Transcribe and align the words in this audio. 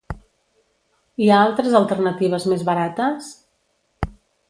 Hi 1.25 1.29
ha 1.29 1.43
altres 1.49 1.77
alternatives 1.81 2.51
més 2.55 2.67
barates? 2.73 3.33